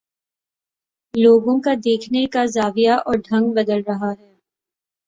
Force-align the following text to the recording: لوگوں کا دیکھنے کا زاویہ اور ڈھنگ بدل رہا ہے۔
لوگوں 1.13 1.57
کا 1.61 1.73
دیکھنے 1.85 2.25
کا 2.27 2.45
زاویہ 2.47 2.91
اور 3.05 3.15
ڈھنگ 3.19 3.53
بدل 3.53 3.81
رہا 3.87 4.11
ہے۔ 4.11 4.31